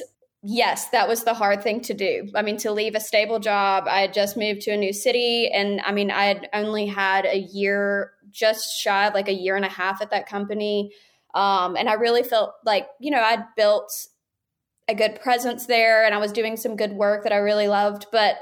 [0.44, 2.30] yes, that was the hard thing to do.
[2.36, 3.86] I mean, to leave a stable job.
[3.88, 7.26] I had just moved to a new city, and I mean, I had only had
[7.26, 10.92] a year, just shy of like a year and a half at that company.
[11.34, 13.90] Um, and I really felt like, you know, I'd built
[14.88, 18.08] a good presence there and I was doing some good work that I really loved.
[18.12, 18.38] But,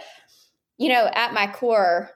[0.77, 2.11] you know, at my core,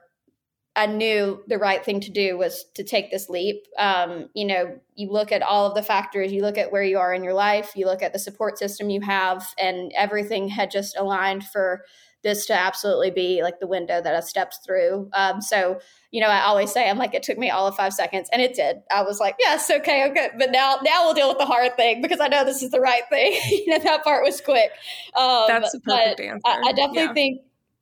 [0.76, 3.64] I knew the right thing to do was to take this leap.
[3.78, 6.98] Um, you know, you look at all of the factors, you look at where you
[6.98, 10.72] are in your life, you look at the support system you have, and everything had
[10.72, 11.84] just aligned for
[12.24, 15.08] this to absolutely be like the window that I stepped through.
[15.12, 15.78] Um, so,
[16.10, 18.42] you know, I always say, I'm like, it took me all of five seconds, and
[18.42, 18.78] it did.
[18.90, 22.02] I was like, yes, okay, okay, but now, now we'll deal with the hard thing
[22.02, 23.38] because I know this is the right thing.
[23.50, 24.72] you know, that part was quick.
[25.16, 26.40] Um, That's a perfect answer.
[26.44, 27.12] I, I definitely yeah.
[27.12, 27.40] think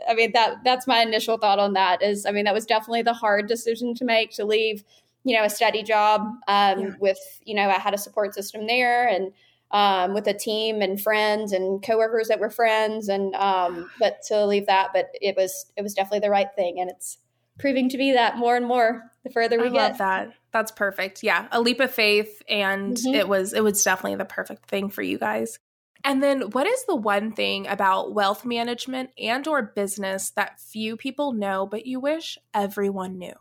[0.08, 2.02] I mean that that's my initial thought on that.
[2.02, 4.82] Is I mean that was definitely the hard decision to make to leave,
[5.24, 6.90] you know, a steady job um, yeah.
[6.98, 9.32] with you know I had a support system there and
[9.72, 14.46] um, with a team and friends and coworkers that were friends and um, but to
[14.46, 17.18] leave that, but it was it was definitely the right thing and it's
[17.58, 19.88] proving to be that more and more the further we I get.
[19.90, 20.32] Love that.
[20.52, 21.22] That's perfect.
[21.22, 23.14] Yeah, a leap of faith, and mm-hmm.
[23.14, 25.58] it was it was definitely the perfect thing for you guys.
[26.04, 30.96] And then what is the one thing about wealth management and or business that few
[30.96, 33.34] people know but you wish everyone knew?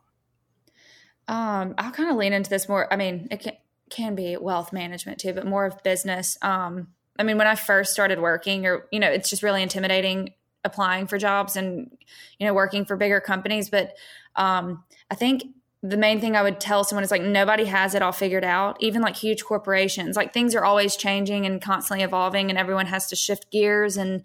[1.27, 2.91] Um, I'll kind of lean into this more.
[2.93, 3.53] I mean, it can,
[3.91, 6.37] can be wealth management too, but more of business.
[6.41, 6.87] Um,
[7.19, 11.07] I mean, when I first started working, or you know, it's just really intimidating applying
[11.07, 11.91] for jobs and
[12.37, 13.69] you know working for bigger companies.
[13.69, 13.95] But
[14.35, 15.43] um, I think
[15.83, 18.77] the main thing I would tell someone is like nobody has it all figured out.
[18.81, 23.07] Even like huge corporations, like things are always changing and constantly evolving, and everyone has
[23.07, 24.23] to shift gears and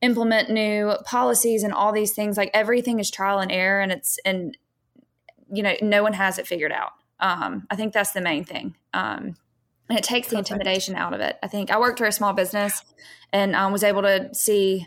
[0.00, 2.36] implement new policies and all these things.
[2.36, 4.56] Like everything is trial and error, and it's and
[5.52, 6.92] you know no one has it figured out.
[7.20, 8.76] Um, I think that's the main thing.
[8.94, 9.36] Um,
[9.88, 10.30] and it takes Perfect.
[10.30, 11.38] the intimidation out of it.
[11.42, 12.82] I think I worked for a small business
[13.32, 14.86] and um, was able to see,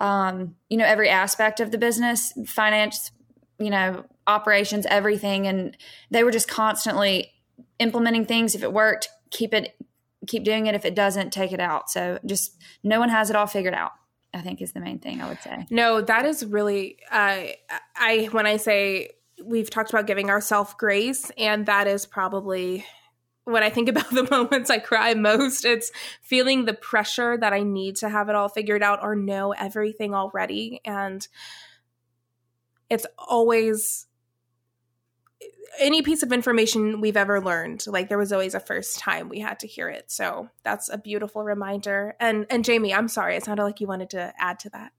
[0.00, 3.10] um, you know, every aspect of the business, finance,
[3.58, 5.46] you know, operations, everything.
[5.46, 5.76] And
[6.10, 7.32] they were just constantly
[7.78, 8.54] implementing things.
[8.54, 9.76] If it worked, keep it,
[10.26, 10.74] keep doing it.
[10.74, 11.90] If it doesn't, take it out.
[11.90, 13.92] So just no one has it all figured out.
[14.34, 15.66] I think is the main thing I would say.
[15.68, 17.42] No, that is really, uh,
[17.96, 19.10] I, when I say
[19.44, 22.84] we've talked about giving ourselves grace, and that is probably
[23.44, 27.62] when I think about the moments I cry most, it's feeling the pressure that I
[27.62, 30.80] need to have it all figured out or know everything already.
[30.84, 31.26] And
[32.88, 34.06] it's always
[35.78, 39.40] any piece of information we've ever learned like there was always a first time we
[39.40, 40.10] had to hear it.
[40.10, 42.14] So that's a beautiful reminder.
[42.20, 44.92] And and jamie i'm sorry it sounded like you wanted to add to that.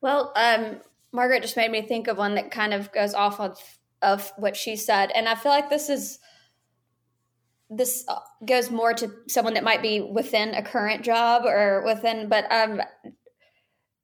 [0.00, 0.80] Well um
[1.14, 3.58] margaret just made me think of one that kind of goes off of
[4.02, 5.10] of what she said.
[5.14, 6.18] And i feel like this is
[7.70, 12.28] this uh, goes more to someone that might be within a current job or within
[12.28, 12.80] but um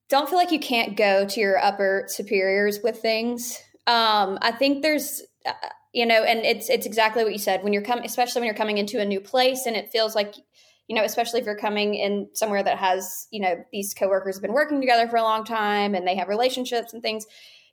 [0.08, 3.58] don't feel like you can't go to your upper superiors with things.
[3.86, 5.52] Um i think there's uh,
[5.92, 7.62] you know and it's it's exactly what you said.
[7.62, 10.34] When you're coming especially when you're coming into a new place and it feels like
[10.90, 14.42] you know especially if you're coming in somewhere that has you know these coworkers have
[14.42, 17.24] been working together for a long time and they have relationships and things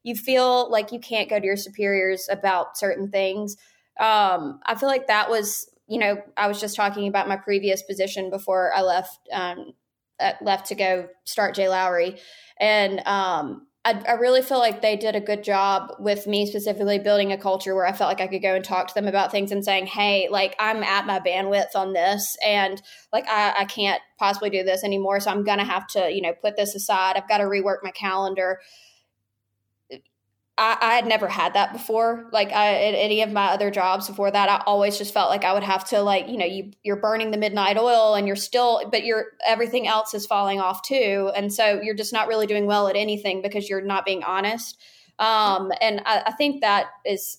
[0.03, 3.57] you feel like you can't go to your superiors about certain things.
[3.99, 7.81] Um, i feel like that was you know, I was just talking about my previous
[7.81, 9.73] position before I left um,
[10.19, 11.69] uh, left to go start J.
[11.69, 12.17] Lowry,
[12.59, 16.99] and um, I, I, really feel like they did a good job with me specifically
[16.99, 19.31] building a culture where I felt like I could go and talk to them about
[19.31, 22.81] things and saying, "Hey, like I'm at my bandwidth on this, and
[23.13, 26.33] like I, I can't possibly do this anymore, so I'm gonna have to, you know,
[26.33, 27.15] put this aside.
[27.15, 28.59] I've got to rework my calendar."
[30.57, 32.29] I, I, had never had that before.
[32.31, 35.43] Like I, at any of my other jobs before that, I always just felt like
[35.43, 38.35] I would have to like, you know, you you're burning the midnight oil and you're
[38.35, 42.47] still, but you're everything else is falling off too, and so you're just not really
[42.47, 44.81] doing well at anything because you're not being honest.
[45.19, 47.37] Um, and I, I think that is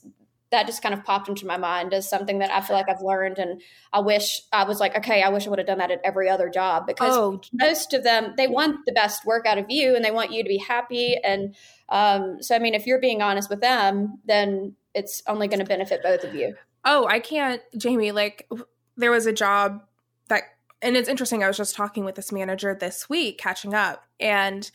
[0.50, 3.02] that just kind of popped into my mind as something that I feel like I've
[3.02, 3.38] learned.
[3.38, 3.60] And
[3.92, 6.28] I wish I was like, okay, I wish I would have done that at every
[6.28, 7.40] other job because oh.
[7.52, 10.42] most of them, they want the best work out of you and they want you
[10.42, 11.16] to be happy.
[11.22, 11.54] And
[11.88, 15.64] um, so, I mean, if you're being honest with them, then it's only going to
[15.64, 16.54] benefit both of you.
[16.84, 18.48] Oh, I can't, Jamie, like
[18.96, 19.82] there was a job
[20.28, 20.42] that,
[20.80, 21.42] and it's interesting.
[21.42, 24.04] I was just talking with this manager this week, catching up.
[24.20, 24.70] And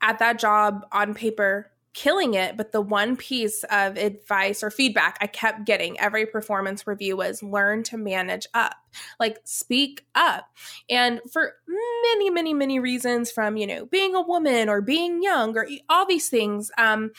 [0.00, 2.56] at that job on paper, killing it.
[2.56, 7.42] But the one piece of advice or feedback I kept getting every performance review was
[7.42, 8.74] learn to manage up,
[9.18, 10.46] like speak up.
[10.90, 15.56] And for many, many, many reasons from, you know, being a woman or being young
[15.56, 17.12] or all these things, um,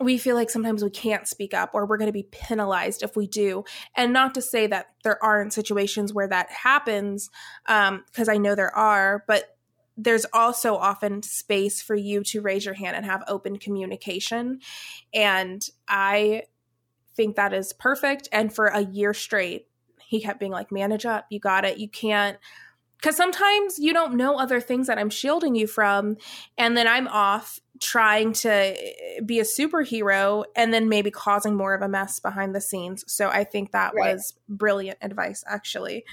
[0.00, 3.14] we feel like sometimes we can't speak up or we're going to be penalized if
[3.14, 3.62] we do.
[3.94, 7.30] And not to say that there aren't situations where that happens,
[7.66, 9.44] because um, I know there are, but
[9.96, 14.60] there's also often space for you to raise your hand and have open communication.
[15.12, 16.44] And I
[17.14, 18.28] think that is perfect.
[18.32, 19.68] And for a year straight,
[20.06, 21.78] he kept being like, manage up, you got it.
[21.78, 22.38] You can't,
[22.96, 26.16] because sometimes you don't know other things that I'm shielding you from.
[26.56, 28.76] And then I'm off trying to
[29.26, 33.04] be a superhero and then maybe causing more of a mess behind the scenes.
[33.08, 34.14] So I think that right.
[34.14, 36.04] was brilliant advice, actually.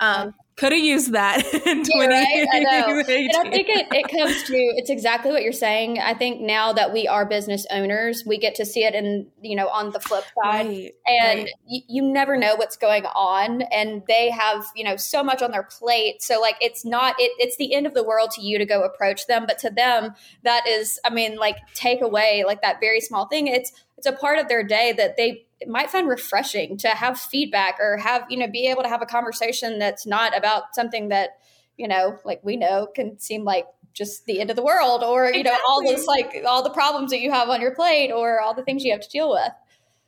[0.00, 2.48] Um, could have used that in yeah, right?
[2.52, 2.88] I know.
[2.88, 5.98] And I think it, it comes to it's exactly what you're saying.
[5.98, 9.56] I think now that we are business owners, we get to see it in, you
[9.56, 10.66] know, on the flip side.
[10.66, 11.48] Right, and right.
[11.66, 13.62] You, you never know what's going on.
[13.62, 16.22] And they have, you know, so much on their plate.
[16.22, 18.82] So like it's not it, it's the end of the world to you to go
[18.82, 19.46] approach them.
[19.46, 23.48] But to them, that is, I mean, like take away like that very small thing.
[23.48, 23.72] It's
[24.04, 27.96] it's a part of their day that they might find refreshing to have feedback or
[27.96, 31.38] have you know be able to have a conversation that's not about something that
[31.76, 35.26] you know like we know can seem like just the end of the world or
[35.26, 35.52] you exactly.
[35.52, 38.54] know all those like all the problems that you have on your plate or all
[38.54, 39.52] the things you have to deal with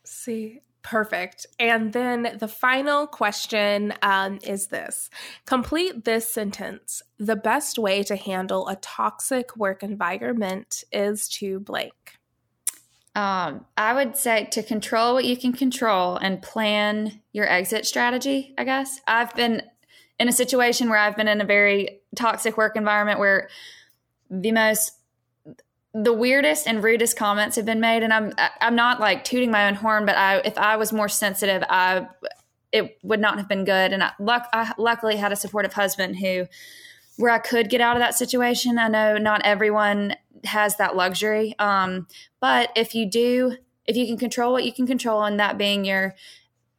[0.05, 1.47] see Perfect.
[1.59, 5.11] And then the final question um, is this
[5.44, 7.03] Complete this sentence.
[7.18, 12.16] The best way to handle a toxic work environment is to blank.
[13.17, 18.53] Um, I would say to control what you can control and plan your exit strategy,
[18.59, 19.01] I guess.
[19.07, 19.62] I've been
[20.21, 23.49] in a situation where I've been in a very toxic work environment where
[24.31, 24.93] the most
[25.95, 29.67] the weirdest and rudest comments have been made and I'm I'm not like tooting my
[29.67, 32.07] own horn but I if I was more sensitive I
[32.71, 36.19] it would not have been good and I, luck, I luckily had a supportive husband
[36.19, 36.47] who
[37.17, 38.79] where I could get out of that situation.
[38.79, 40.14] I know not everyone
[40.45, 41.55] has that luxury.
[41.59, 42.07] Um,
[42.41, 43.57] but if you do,
[43.87, 46.14] if you can control what you can control, and that being your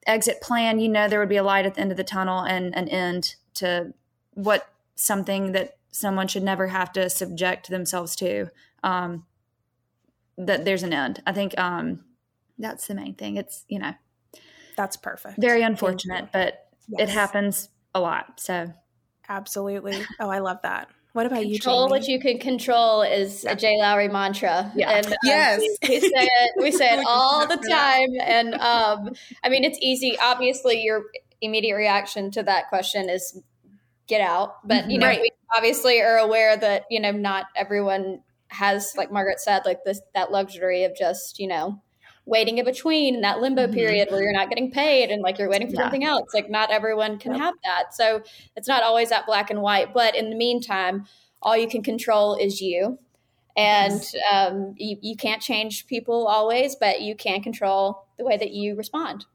[0.05, 2.41] exit plan, you know there would be a light at the end of the tunnel
[2.43, 3.93] and an end to
[4.33, 8.47] what something that someone should never have to subject themselves to.
[8.83, 9.25] Um,
[10.37, 11.21] that there's an end.
[11.25, 12.03] I think um,
[12.59, 13.37] that's the main thing.
[13.37, 13.93] It's you know,
[14.75, 15.39] that's perfect.
[15.39, 17.09] Very unfortunate, but yes.
[17.09, 18.39] it happens a lot.
[18.39, 18.73] So
[19.29, 20.03] absolutely.
[20.19, 20.89] Oh, I love that.
[21.13, 21.59] What about control you?
[21.59, 23.77] Control what you can control is a J.
[23.79, 24.71] Lowry mantra.
[24.75, 24.91] Yeah.
[24.91, 25.59] And, um, yes.
[25.59, 26.51] We, we, say it.
[26.61, 28.09] We say it all the time.
[28.21, 30.17] And um, I mean, it's easy.
[30.19, 31.05] Obviously, your
[31.41, 33.41] immediate reaction to that question is
[34.07, 34.57] get out.
[34.67, 35.21] But you know, right.
[35.21, 40.01] we obviously are aware that you know not everyone has, like Margaret said, like this
[40.13, 41.81] that luxury of just you know
[42.27, 43.73] waiting in between that limbo mm-hmm.
[43.73, 45.81] period where you're not getting paid and like you're waiting for yeah.
[45.83, 46.29] something else.
[46.33, 47.41] Like not everyone can yep.
[47.41, 47.95] have that.
[47.95, 48.21] So
[48.55, 49.93] it's not always that black and white.
[49.93, 51.05] But in the meantime,
[51.41, 52.99] all you can control is you.
[53.55, 58.51] And um, you, you can't change people always, but you can control the way that
[58.51, 59.25] you respond.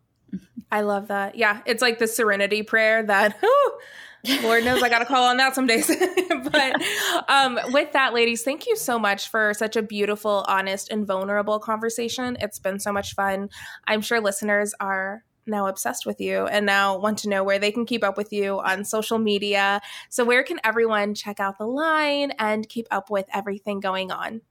[0.70, 1.34] I love that.
[1.34, 3.42] Yeah, it's like the serenity prayer that
[4.42, 5.86] Lord knows I got to call on that some days.
[6.52, 6.82] but
[7.28, 11.58] um, with that, ladies, thank you so much for such a beautiful, honest, and vulnerable
[11.58, 12.36] conversation.
[12.40, 13.50] It's been so much fun.
[13.86, 17.72] I'm sure listeners are now obsessed with you and now want to know where they
[17.72, 19.80] can keep up with you on social media.
[20.08, 24.42] So, where can everyone check out the line and keep up with everything going on?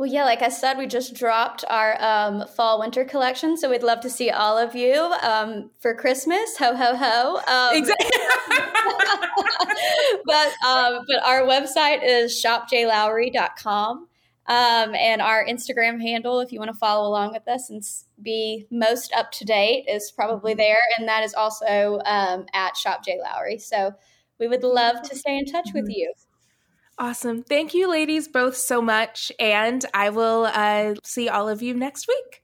[0.00, 3.82] Well, yeah, like I said, we just dropped our um, fall winter collection, so we'd
[3.82, 6.56] love to see all of you um, for Christmas.
[6.56, 7.36] Ho ho ho!
[7.46, 8.08] Um, exactly.
[10.24, 14.08] but um, but our website is shopjlowry.com.
[14.46, 17.82] Um, and our Instagram handle, if you want to follow along with us and
[18.22, 23.04] be most up to date, is probably there, and that is also um, at Shop
[23.04, 23.58] J Lowry.
[23.58, 23.92] So
[24.38, 25.90] we would love to stay in touch with mm-hmm.
[25.90, 26.14] you.
[27.00, 27.42] Awesome.
[27.42, 29.32] Thank you, ladies, both so much.
[29.40, 32.42] And I will uh, see all of you next week.